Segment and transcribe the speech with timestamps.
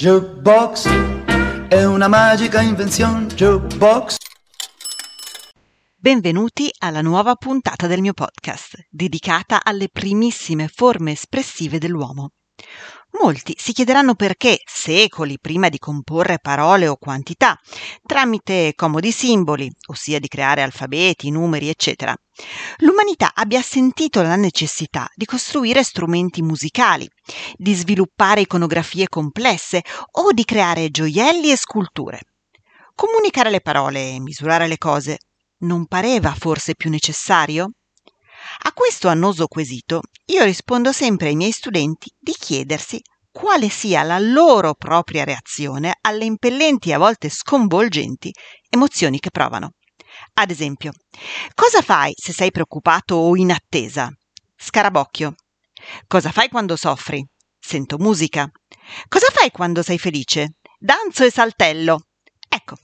[0.00, 0.88] Jukebox
[1.68, 3.26] è una magica invenzione.
[3.26, 4.16] Jukebox.
[5.94, 12.30] Benvenuti alla nuova puntata del mio podcast, dedicata alle primissime forme espressive dell'uomo.
[13.20, 17.58] Molti si chiederanno perché, secoli prima di comporre parole o quantità,
[18.06, 22.14] tramite comodi simboli, ossia di creare alfabeti, numeri, eccetera,
[22.78, 27.08] l'umanità abbia sentito la necessità di costruire strumenti musicali,
[27.56, 29.82] di sviluppare iconografie complesse
[30.12, 32.20] o di creare gioielli e sculture.
[32.94, 35.18] Comunicare le parole e misurare le cose
[35.60, 37.72] non pareva forse più necessario?
[38.58, 43.00] A questo annoso quesito io rispondo sempre ai miei studenti di chiedersi
[43.30, 48.32] quale sia la loro propria reazione alle impellenti e a volte sconvolgenti
[48.68, 49.74] emozioni che provano.
[50.34, 50.92] Ad esempio,
[51.54, 54.10] cosa fai se sei preoccupato o in attesa?
[54.56, 55.34] Scarabocchio.
[56.06, 57.24] Cosa fai quando soffri?
[57.58, 58.50] Sento musica.
[59.08, 60.56] Cosa fai quando sei felice?
[60.78, 62.00] Danzo e saltello.
[62.48, 62.76] Ecco,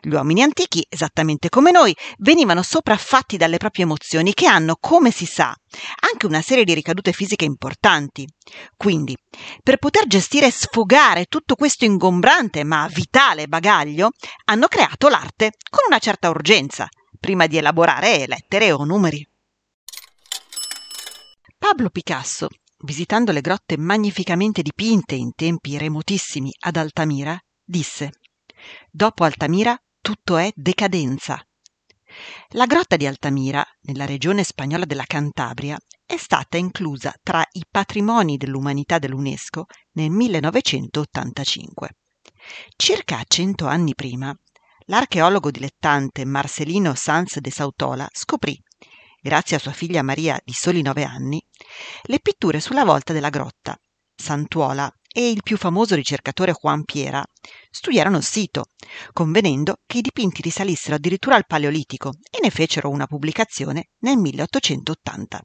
[0.00, 5.26] gli uomini antichi, esattamente come noi, venivano sopraffatti dalle proprie emozioni che hanno, come si
[5.26, 5.54] sa,
[6.10, 8.26] anche una serie di ricadute fisiche importanti.
[8.76, 9.16] Quindi,
[9.62, 14.10] per poter gestire e sfogare tutto questo ingombrante ma vitale bagaglio,
[14.46, 19.26] hanno creato l'arte con una certa urgenza, prima di elaborare lettere o numeri.
[21.56, 22.48] Pablo Picasso,
[22.78, 28.10] visitando le grotte magnificamente dipinte in tempi remotissimi ad Altamira, disse
[28.90, 31.44] Dopo Altamira tutto è decadenza.
[32.50, 38.36] La grotta di Altamira, nella regione spagnola della Cantabria, è stata inclusa tra i patrimoni
[38.36, 41.96] dell'umanità dell'UNESCO nel 1985.
[42.76, 44.36] Circa cento anni prima,
[44.86, 48.60] l'archeologo dilettante Marcelino Sanz de Sautola scoprì,
[49.20, 51.42] grazie a sua figlia Maria di soli nove anni,
[52.02, 53.78] le pitture sulla volta della grotta,
[54.14, 57.22] Santuola e il più famoso ricercatore Juan Piera
[57.70, 58.66] studiarono il sito,
[59.12, 65.40] convenendo che i dipinti risalissero addirittura al Paleolitico e ne fecero una pubblicazione nel 1880.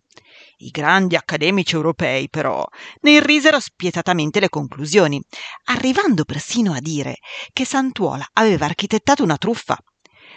[0.58, 2.66] I grandi accademici europei, però,
[3.02, 5.22] ne irrisero spietatamente le conclusioni,
[5.66, 7.18] arrivando persino a dire
[7.52, 9.78] che Santuola aveva architettato una truffa.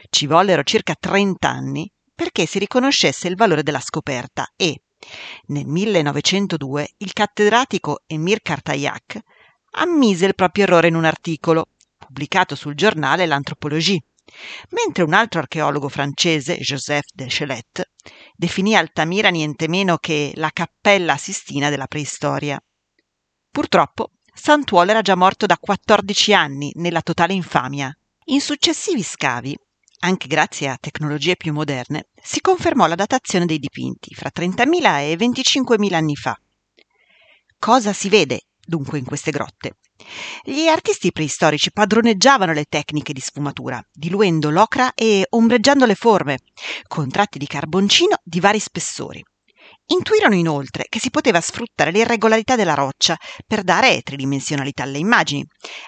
[0.08, 4.82] Ci vollero circa 30 anni perché si riconoscesse il valore della scoperta e,
[5.46, 9.18] nel 1902 il cattedratico Emir Kartayak
[9.72, 14.02] ammise il proprio errore in un articolo pubblicato sul giornale L'Anthropologie,
[14.70, 17.90] mentre un altro archeologo francese, Joseph de Chelet,
[18.34, 22.60] definì Altamira niente meno che la cappella Sistina della preistoria.
[23.50, 27.94] Purtroppo, Santuolo era già morto da 14 anni nella totale infamia.
[28.26, 29.56] In successivi scavi
[30.02, 35.14] anche grazie a tecnologie più moderne, si confermò la datazione dei dipinti fra 30.000 e
[35.14, 36.38] 25.000 anni fa.
[37.58, 39.74] Cosa si vede dunque in queste grotte?
[40.42, 46.38] Gli artisti preistorici padroneggiavano le tecniche di sfumatura, diluendo l'ocra e ombreggiando le forme,
[46.86, 49.22] con tratti di carboncino di vari spessori.
[49.86, 55.44] Intuirono inoltre che si poteva sfruttare le irregolarità della roccia per dare tridimensionalità alle immagini,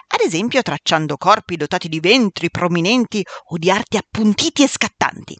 [0.07, 5.35] ad esempio tracciando corpi dotati di ventri prominenti o di arti appuntiti e scattanti.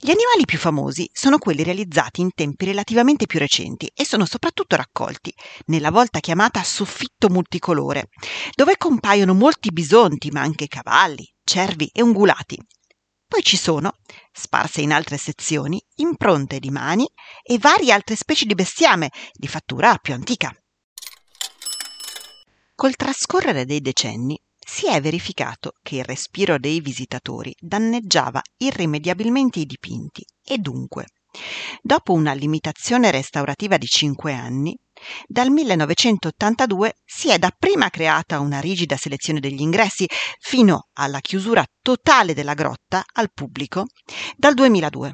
[0.00, 4.76] Gli animali più famosi sono quelli realizzati in tempi relativamente più recenti e sono soprattutto
[4.76, 5.34] raccolti
[5.66, 8.08] nella volta chiamata soffitto multicolore,
[8.54, 12.58] dove compaiono molti bisonti, ma anche cavalli, cervi e ungulati,
[13.28, 13.92] poi ci sono,
[14.32, 17.06] sparse in altre sezioni, impronte di mani
[17.42, 20.50] e varie altre specie di bestiame di fattura più antica.
[22.74, 24.40] Col trascorrere dei decenni
[24.70, 31.06] si è verificato che il respiro dei visitatori danneggiava irrimediabilmente i dipinti e dunque,
[31.80, 34.78] dopo una limitazione restaurativa di cinque anni,
[35.26, 40.06] dal 1982 si è dapprima creata una rigida selezione degli ingressi
[40.38, 43.86] fino alla chiusura totale della grotta al pubblico
[44.36, 45.12] dal 2002.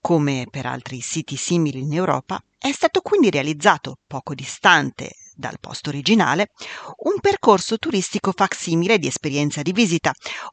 [0.00, 5.88] Come per altri siti simili in Europa, è stato quindi realizzato, poco distante dal posto
[5.88, 6.48] originale,
[7.04, 10.12] un percorso turistico facsimile di esperienza di visita,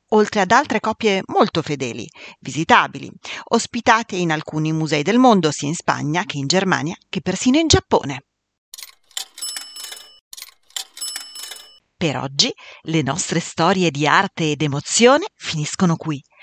[0.10, 2.08] oltre ad altre copie molto fedeli,
[2.40, 3.12] visitabili,
[3.50, 7.68] ospitate in alcuni musei del mondo, sia in Spagna che in Germania, che persino in
[7.68, 8.24] Giappone.
[11.98, 12.50] Per oggi
[12.84, 16.24] le nostre storie di arte ed emozione finiscono qui.